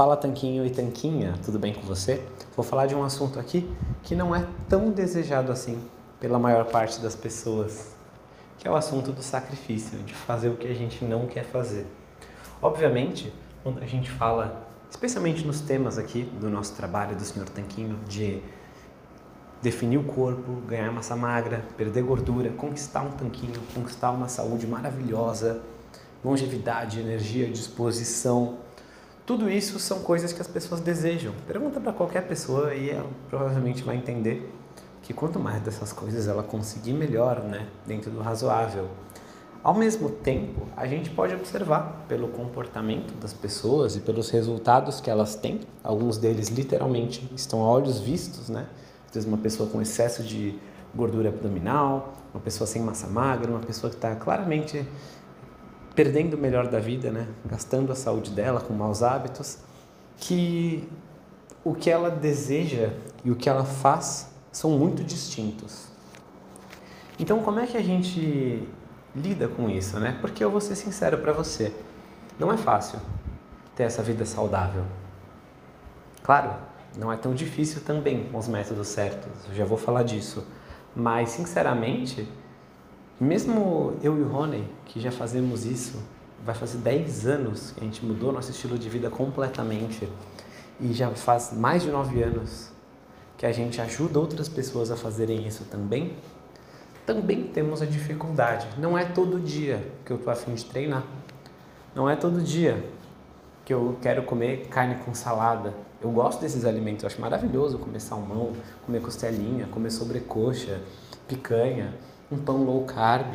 [0.00, 2.24] Fala Tanquinho e Tanquinha, tudo bem com você?
[2.56, 3.70] Vou falar de um assunto aqui
[4.02, 5.78] que não é tão desejado assim
[6.18, 7.94] pela maior parte das pessoas,
[8.58, 11.86] que é o assunto do sacrifício, de fazer o que a gente não quer fazer.
[12.62, 13.30] Obviamente,
[13.62, 18.42] quando a gente fala, especialmente nos temas aqui do nosso trabalho do Senhor Tanquinho, de
[19.60, 25.60] definir o corpo, ganhar massa magra, perder gordura, conquistar um tanquinho, conquistar uma saúde maravilhosa,
[26.24, 28.60] longevidade, energia, disposição.
[29.30, 31.32] Tudo isso são coisas que as pessoas desejam.
[31.46, 34.52] Pergunta para qualquer pessoa e ela provavelmente vai entender
[35.02, 37.68] que quanto mais dessas coisas ela conseguir, melhor, né?
[37.86, 38.88] Dentro do razoável.
[39.62, 45.08] Ao mesmo tempo, a gente pode observar pelo comportamento das pessoas e pelos resultados que
[45.08, 48.66] elas têm, alguns deles literalmente estão a olhos vistos, né?
[49.06, 50.58] Às vezes uma pessoa com excesso de
[50.92, 54.84] gordura abdominal, uma pessoa sem massa magra, uma pessoa que está claramente
[56.00, 57.28] perdendo o melhor da vida, né?
[57.44, 59.58] gastando a saúde dela com maus hábitos,
[60.16, 60.88] que
[61.62, 62.88] o que ela deseja
[63.22, 65.88] e o que ela faz são muito distintos.
[67.18, 68.66] Então, como é que a gente
[69.14, 70.16] lida com isso, né?
[70.22, 71.70] Porque eu vou ser sincero para você,
[72.38, 72.98] não é fácil
[73.76, 74.84] ter essa vida saudável.
[76.22, 76.54] Claro,
[76.96, 80.46] não é tão difícil também com os métodos certos, eu já vou falar disso.
[80.96, 82.26] Mas, sinceramente,
[83.20, 85.98] mesmo eu e o Rony, que já fazemos isso,
[86.44, 90.08] vai fazer 10 anos que a gente mudou nosso estilo de vida completamente
[90.80, 92.70] e já faz mais de 9 anos
[93.36, 96.16] que a gente ajuda outras pessoas a fazerem isso também,
[97.06, 98.66] também temos a dificuldade.
[98.78, 101.04] Não é todo dia que eu estou afim de treinar.
[101.94, 102.82] Não é todo dia
[103.64, 105.74] que eu quero comer carne com salada.
[106.02, 108.52] Eu gosto desses alimentos, eu acho maravilhoso comer salmão,
[108.86, 110.80] comer costelinha, comer sobrecoxa,
[111.28, 111.94] picanha
[112.30, 113.34] um pão low carb,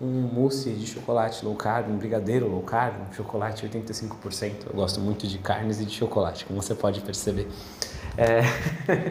[0.00, 4.66] um mousse de chocolate low carb, um brigadeiro low carb, um chocolate 85%.
[4.66, 7.48] Eu gosto muito de carnes e de chocolate, como você pode perceber.
[8.16, 8.42] É...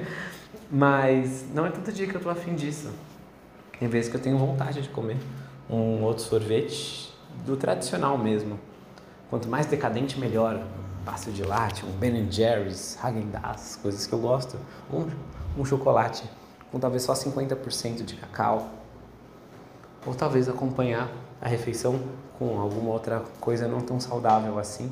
[0.70, 2.90] Mas não é todo dia que eu tô afim disso.
[3.80, 5.18] Tem vezes que eu tenho vontade de comer
[5.70, 7.14] um outro sorvete
[7.46, 8.60] do tradicional mesmo.
[9.30, 10.56] Quanto mais decadente, melhor.
[10.56, 14.58] Um passo de latte, um Ben Jerry's, Häagen-Dazs, coisas que eu gosto.
[14.92, 15.08] Um,
[15.60, 16.24] um chocolate
[16.72, 18.83] com talvez só 50% de cacau
[20.06, 21.10] ou talvez acompanhar
[21.42, 22.00] a refeição
[22.38, 24.92] com alguma outra coisa não tão saudável assim,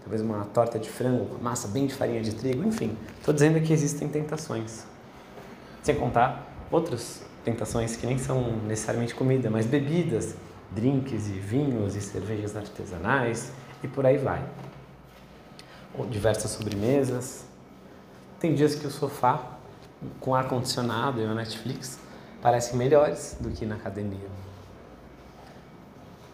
[0.00, 2.96] talvez uma torta de frango, uma massa bem de farinha de trigo, enfim.
[3.18, 4.84] Estou dizendo que existem tentações.
[5.82, 10.34] Sem contar outras tentações que nem são necessariamente comida, mas bebidas,
[10.70, 13.52] drinks e vinhos e cervejas artesanais
[13.82, 14.44] e por aí vai.
[15.94, 17.44] Ou diversas sobremesas.
[18.38, 19.58] Tem dias que o sofá
[20.20, 21.98] com ar condicionado e a Netflix
[22.40, 24.42] parecem melhores do que na academia.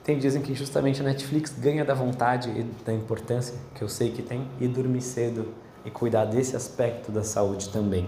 [0.08, 3.91] Tem dias em que justamente a Netflix ganha da vontade e da importância que eu
[3.91, 5.48] sei que tem e dormir cedo
[5.84, 8.04] e cuidar desse aspecto da saúde também.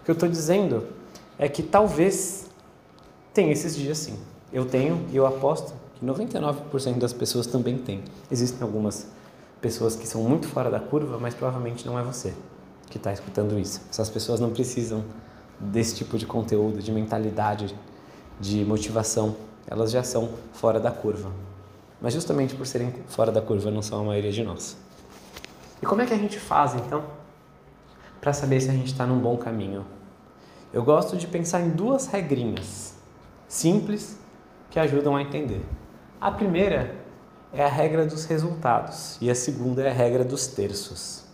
[0.00, 0.88] O que eu estou dizendo
[1.38, 2.46] é que talvez
[3.32, 4.18] tenha esses dias sim.
[4.52, 8.02] Eu tenho e eu aposto que 99% das pessoas também têm.
[8.28, 9.06] Existem algumas
[9.60, 12.34] pessoas que são muito fora da curva, mas provavelmente não é você
[12.90, 13.80] que está escutando isso.
[13.88, 15.04] Essas pessoas não precisam
[15.60, 17.72] desse tipo de conteúdo, de mentalidade,
[18.40, 19.36] de motivação
[19.66, 21.30] elas já são fora da curva.
[22.00, 24.76] Mas justamente por serem fora da curva, não são a maioria de nós.
[25.82, 27.04] E como é que a gente faz então
[28.20, 29.84] para saber se a gente está num bom caminho?
[30.72, 32.94] Eu gosto de pensar em duas regrinhas
[33.48, 34.18] simples
[34.70, 35.64] que ajudam a entender.
[36.20, 36.96] A primeira
[37.52, 41.24] é a regra dos resultados e a segunda é a regra dos terços.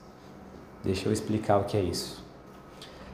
[0.84, 2.24] Deixa eu explicar o que é isso.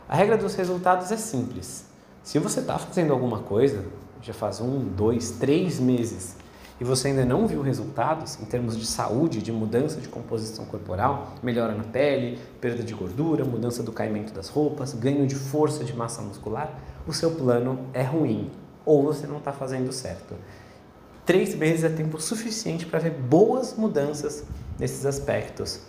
[0.08, 1.86] A regra dos resultados é simples.
[2.22, 3.84] Se você está fazendo alguma coisa,
[4.26, 6.36] já faz um, dois, três meses
[6.78, 11.34] e você ainda não viu resultados em termos de saúde, de mudança de composição corporal,
[11.42, 15.94] melhora na pele, perda de gordura, mudança do caimento das roupas, ganho de força de
[15.94, 18.50] massa muscular, o seu plano é ruim
[18.84, 20.34] ou você não está fazendo certo.
[21.24, 24.44] Três meses é tempo suficiente para ver boas mudanças
[24.78, 25.80] nesses aspectos.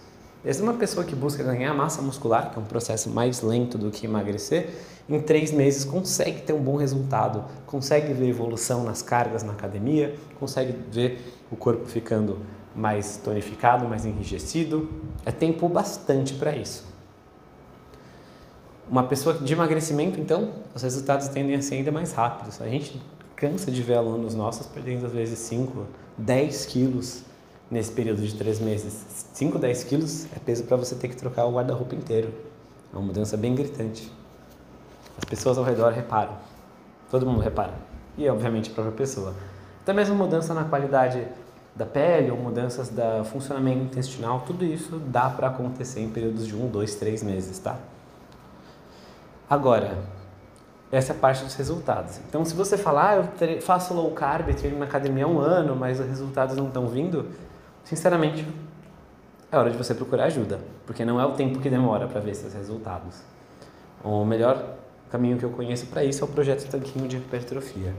[0.46, 3.92] É uma pessoa que busca ganhar massa muscular, que é um processo mais lento do
[3.92, 4.70] que emagrecer,
[5.10, 10.16] em três meses consegue ter um bom resultado, consegue ver evolução nas cargas na academia,
[10.40, 11.20] consegue ver
[11.52, 12.40] o corpo ficando
[12.76, 14.90] mais tonificado, mais enrijecido.
[15.26, 16.86] É tempo bastante para isso.
[18.90, 22.62] Uma pessoa de emagrecimento, então, os resultados tendem a ser ainda mais rápidos.
[22.62, 23.02] A gente
[23.36, 25.86] cansa de ver alunos nossos perdendo às vezes 5,
[26.18, 27.24] 10 quilos
[27.70, 29.06] nesse período de três meses.
[29.34, 32.34] 5, 10 quilos é peso para você ter que trocar o guarda-roupa inteiro.
[32.94, 34.12] É uma mudança bem gritante.
[35.18, 36.38] As pessoas ao redor reparam.
[37.10, 37.74] Todo mundo repara.
[38.18, 39.34] E, obviamente, a própria pessoa.
[39.82, 41.28] Até mesmo mudança na qualidade
[41.76, 46.56] da pele ou mudanças do funcionamento intestinal, tudo isso dá para acontecer em períodos de
[46.56, 47.78] um, dois, três meses, tá?
[49.50, 49.98] Agora,
[50.92, 52.20] essa é a parte dos resultados.
[52.28, 55.76] Então, se você falar, ah, eu faço low carb, treino na academia há um ano,
[55.76, 57.28] mas os resultados não estão vindo,
[57.88, 58.46] sinceramente,
[59.50, 62.32] é hora de você procurar ajuda, porque não é o tempo que demora para ver
[62.32, 63.22] esses resultados.
[64.04, 64.76] O melhor
[65.10, 67.94] caminho que eu conheço para isso é o projeto Tanquinho de Hipertrofia,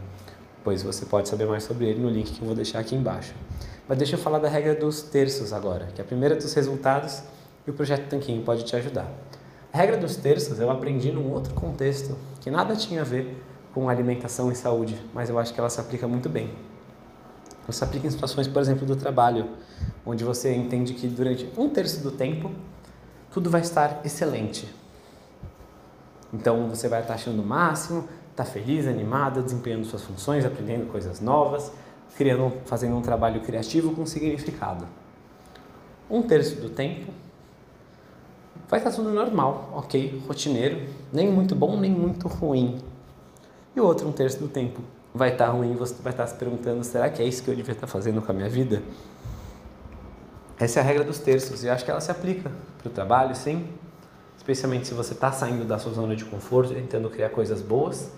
[0.62, 3.32] pois você pode saber mais sobre ele no link que eu vou deixar aqui embaixo.
[3.88, 7.22] Mas deixa eu falar da regra dos terços agora, que é a primeira dos resultados
[7.66, 9.10] e o projeto Tanquinho pode te ajudar.
[9.72, 13.42] A regra dos terços eu aprendi num outro contexto que nada tinha a ver
[13.72, 16.67] com alimentação e saúde, mas eu acho que ela se aplica muito bem.
[17.68, 19.46] Ela se aplica em situações, por exemplo, do trabalho,
[20.06, 22.50] onde você entende que durante um terço do tempo
[23.30, 24.66] tudo vai estar excelente.
[26.32, 31.20] Então você vai estar achando o máximo, está feliz, animada, desempenhando suas funções, aprendendo coisas
[31.20, 31.70] novas,
[32.16, 34.86] criando, fazendo um trabalho criativo com significado.
[36.08, 37.12] Um terço do tempo
[38.66, 42.78] vai estar tudo normal, ok, rotineiro, nem muito bom nem muito ruim.
[43.76, 44.80] E o outro um terço do tempo
[45.18, 47.74] vai estar ruim, você vai estar se perguntando, será que é isso que eu devia
[47.74, 48.82] estar fazendo com a minha vida?
[50.58, 53.34] Essa é a regra dos terços e acho que ela se aplica para o trabalho,
[53.34, 53.68] sim.
[54.36, 58.10] Especialmente se você está saindo da sua zona de conforto, tentando criar coisas boas,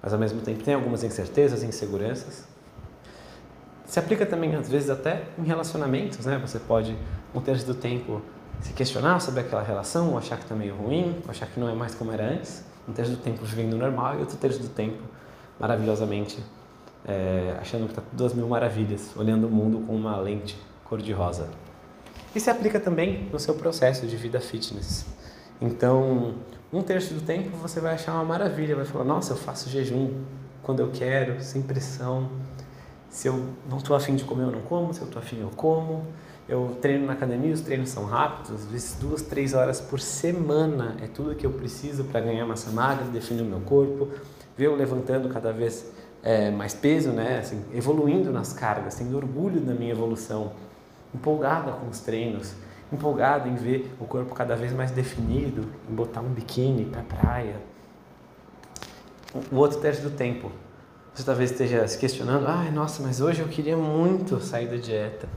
[0.00, 2.44] mas ao mesmo tempo tem algumas incertezas, inseguranças.
[3.84, 6.38] Se aplica também, às vezes, até em relacionamentos, né?
[6.38, 6.96] Você pode,
[7.34, 8.22] um terço do tempo,
[8.60, 11.68] se questionar sobre aquela relação, ou achar que está meio ruim, ou achar que não
[11.68, 12.64] é mais como era antes.
[12.88, 15.02] Um terço do tempo vivendo normal e outro terço do tempo
[15.60, 16.42] maravilhosamente
[17.04, 21.48] é, achando que está tudo as mil maravilhas, olhando o mundo com uma lente cor-de-rosa.
[22.34, 25.06] E se aplica também no seu processo de vida fitness.
[25.60, 26.34] Então,
[26.72, 30.22] um terço do tempo você vai achar uma maravilha, vai falar: Nossa, eu faço jejum
[30.62, 32.30] quando eu quero, sem pressão.
[33.08, 34.94] Se eu não estou afim de comer, eu não como.
[34.94, 36.06] Se eu estou afim, eu como.
[36.48, 40.96] Eu treino na academia, os treinos são rápidos, às vezes duas, três horas por semana.
[41.02, 44.08] É tudo que eu preciso para ganhar massa magra, definir o meu corpo,
[44.64, 45.90] eu levantando cada vez
[46.22, 47.38] é, mais peso, né?
[47.38, 50.52] Assim, evoluindo nas cargas, tendo orgulho da minha evolução
[51.14, 52.54] empolgada com os treinos,
[52.92, 57.56] empolgada em ver o corpo cada vez mais definido, em botar um biquíni para praia.
[59.50, 60.50] O outro terço do tempo,
[61.14, 65.28] você talvez esteja se questionando: ai, nossa, mas hoje eu queria muito sair da dieta,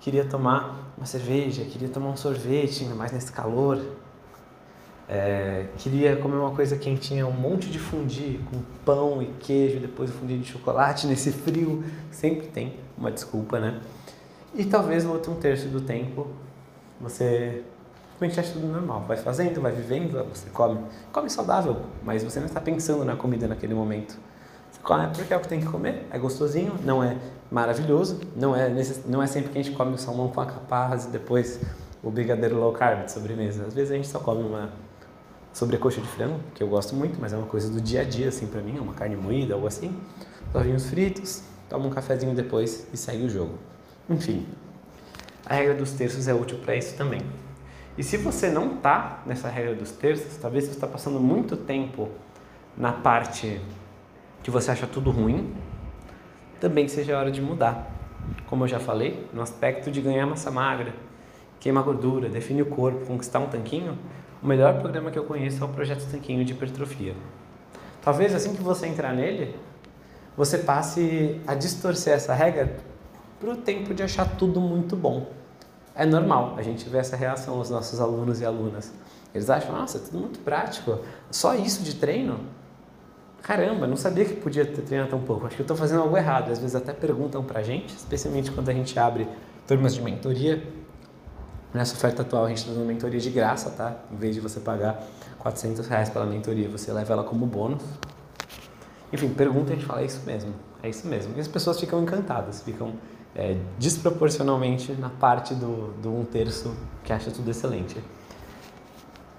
[0.00, 3.78] queria tomar uma cerveja, queria tomar um sorvete, ainda mais nesse calor.
[5.14, 10.08] É, queria comer uma coisa quentinha, um monte de fundi com pão e queijo, depois
[10.08, 11.84] o fundi de chocolate nesse frio.
[12.10, 13.78] Sempre tem uma desculpa, né?
[14.54, 16.28] E talvez no outro um terço do tempo
[16.98, 17.62] você
[18.12, 19.04] simplesmente acha tudo normal.
[19.06, 20.80] Vai fazendo, vai vivendo, você come.
[21.12, 24.16] Come saudável, mas você não está pensando na comida naquele momento.
[24.70, 27.18] Você come porque é o que tem que comer, é gostosinho, não é
[27.50, 28.72] maravilhoso, não é,
[29.06, 31.60] não é sempre que a gente come o salmão com a capaz e depois
[32.02, 33.66] o brigadeiro low carb de sobremesa.
[33.66, 34.70] Às vezes a gente só come uma
[35.52, 38.28] sobrecoxa de frango, que eu gosto muito, mas é uma coisa do dia a dia,
[38.28, 39.96] assim, para mim, é uma carne moída, algo assim.
[40.54, 43.58] Ovinhos fritos, toma um cafezinho depois e segue o jogo.
[44.08, 44.46] Enfim,
[45.46, 47.20] a regra dos terços é útil para isso também.
[47.96, 52.08] E se você não está nessa regra dos terços, talvez você está passando muito tempo
[52.76, 53.60] na parte
[54.42, 55.54] que você acha tudo ruim,
[56.58, 57.90] também seja a hora de mudar.
[58.46, 60.94] Como eu já falei, no aspecto de ganhar massa magra,
[61.60, 63.98] queimar gordura, definir o corpo, conquistar um tanquinho,
[64.42, 67.14] o melhor programa que eu conheço é o Projeto Tanquinho de Hipertrofia.
[68.02, 69.54] Talvez assim que você entrar nele,
[70.36, 72.76] você passe a distorcer essa regra
[73.38, 75.30] para o tempo de achar tudo muito bom.
[75.94, 78.92] É normal a gente ver essa reação nos nossos alunos e alunas.
[79.32, 80.98] Eles acham, nossa, é tudo muito prático.
[81.30, 82.40] Só isso de treino?
[83.42, 85.46] Caramba, não sabia que podia ter treinado tão pouco.
[85.46, 86.50] Acho que eu estou fazendo algo errado.
[86.50, 89.28] Às vezes até perguntam para a gente, especialmente quando a gente abre
[89.66, 90.62] turmas de mentoria.
[91.72, 93.96] Nessa oferta atual a gente dá uma mentoria de graça, tá?
[94.12, 95.02] Em vez de você pagar
[95.38, 97.82] 400 reais pela mentoria, você leva ela como bônus.
[99.12, 101.34] Enfim, pergunta e a gente fala, é isso mesmo, é isso mesmo.
[101.36, 102.94] E as pessoas ficam encantadas, ficam
[103.34, 106.74] é, desproporcionalmente na parte do, do um terço
[107.04, 108.02] que acha tudo excelente.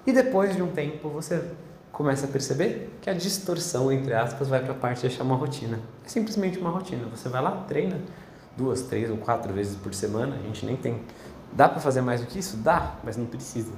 [0.06, 1.50] E depois de um tempo você
[1.90, 5.36] começa a perceber que a distorção, entre aspas, vai para a parte de achar uma
[5.36, 5.78] rotina.
[6.04, 7.06] É simplesmente uma rotina.
[7.06, 8.00] Você vai lá, treina
[8.56, 10.36] duas, três ou quatro vezes por semana.
[10.36, 11.00] A gente nem tem.
[11.54, 12.56] Dá para fazer mais do que isso?
[12.56, 13.72] Dá, mas não precisa.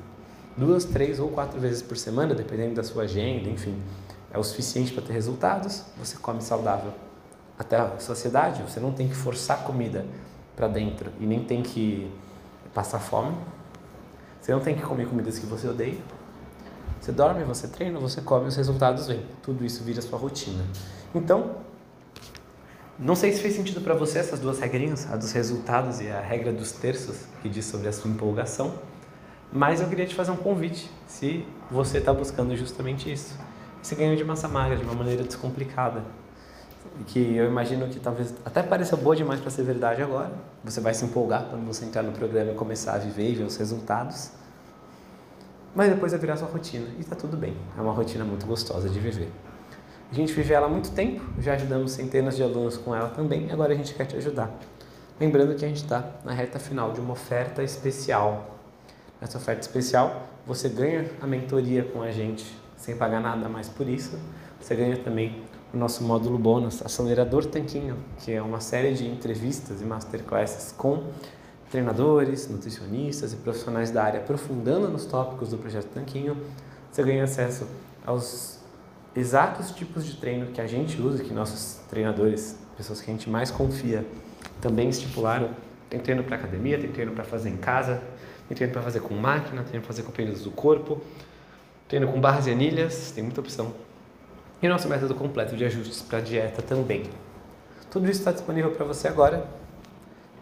[0.57, 3.79] Duas, três ou quatro vezes por semana, dependendo da sua agenda, enfim,
[4.33, 5.85] é o suficiente para ter resultados.
[5.99, 6.93] Você come saudável
[7.59, 10.07] até a sociedade, você não tem que forçar comida
[10.55, 12.11] para dentro e nem tem que
[12.73, 13.37] passar fome.
[14.41, 15.99] Você não tem que comer comidas que você odeia.
[17.01, 19.25] Você dorme, você treina, você come, os resultados vêm.
[19.43, 20.65] Tudo isso vira sua rotina.
[21.15, 21.57] Então,
[22.99, 26.19] Não sei se fez sentido para você essas duas regrinhas, a dos resultados e a
[26.19, 28.73] regra dos terços, que diz sobre a sua empolgação,
[29.53, 33.39] mas eu queria te fazer um convite, se você está buscando justamente isso.
[33.85, 36.03] Esse ganho de massa magra de uma maneira descomplicada,
[37.07, 40.33] que eu imagino que talvez até pareça boa demais para ser verdade agora.
[40.65, 43.45] Você vai se empolgar quando você entrar no programa e começar a viver e ver
[43.45, 44.31] os resultados.
[45.75, 47.55] Mas depois vai virar sua rotina e está tudo bem.
[47.77, 49.31] É uma rotina muito gostosa de viver.
[50.11, 53.51] A gente vive ela há muito tempo, já ajudamos centenas de alunos com ela também,
[53.51, 54.57] agora a gente quer te ajudar.
[55.19, 58.57] Lembrando que a gente está na reta final de uma oferta especial.
[59.21, 62.45] Nessa oferta especial, você ganha a mentoria com a gente
[62.77, 64.19] sem pagar nada mais por isso.
[64.61, 69.81] Você ganha também o nosso módulo bônus, Acelerador Tanquinho, que é uma série de entrevistas
[69.81, 71.05] e masterclasses com
[71.71, 76.37] treinadores, nutricionistas e profissionais da área aprofundando nos tópicos do projeto Tanquinho.
[76.93, 77.67] Você ganha acesso
[78.07, 78.56] aos
[79.17, 83.31] exatos tipos de treino que a gente usa, que nossos treinadores, pessoas que a gente
[83.31, 84.07] mais confia,
[84.61, 85.51] também estipularam.
[85.89, 88.03] Tem treino para academia, tem treino para fazer em casa,
[88.49, 91.01] tem treino para fazer com máquina, treino para fazer com pesos do corpo,
[91.89, 93.73] treino com barras e anilhas, tem muita opção.
[94.61, 97.05] E nosso método completo de ajustes para dieta também.
[97.91, 99.47] Tudo isso está disponível para você agora,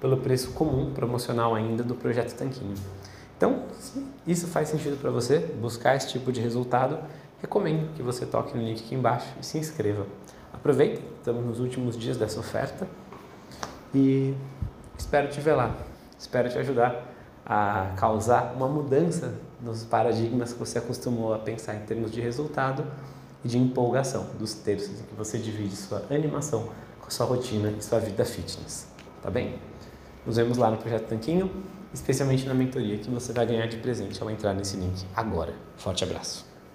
[0.00, 2.74] pelo preço comum, promocional ainda, do Projeto Tanquinho.
[3.36, 6.98] Então, se isso faz sentido para você, buscar esse tipo de resultado,
[7.40, 10.06] recomendo que você toque no link aqui embaixo e se inscreva.
[10.52, 12.86] Aproveita, estamos nos últimos dias dessa oferta
[13.94, 14.34] e
[14.98, 15.74] espero te ver lá.
[16.18, 17.12] Espero te ajudar
[17.44, 22.84] a causar uma mudança nos paradigmas que você acostumou a pensar em termos de resultado
[23.44, 26.68] e de empolgação, dos terços em que você divide sua animação
[27.00, 28.86] com sua rotina e sua vida fitness.
[29.22, 29.58] Tá bem?
[30.24, 31.50] Nos vemos lá no Projeto Tanquinho,
[31.92, 35.54] especialmente na mentoria que você vai ganhar de presente ao entrar nesse link agora.
[35.76, 36.53] Forte abraço!